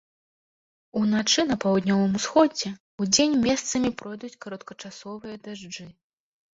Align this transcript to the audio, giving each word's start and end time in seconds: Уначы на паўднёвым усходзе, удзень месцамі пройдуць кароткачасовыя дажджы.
Уначы 1.01 1.41
на 1.49 1.57
паўднёвым 1.65 2.17
усходзе, 2.21 2.73
удзень 3.05 3.39
месцамі 3.47 3.95
пройдуць 4.03 4.35
кароткачасовыя 4.45 5.35
дажджы. 5.49 5.85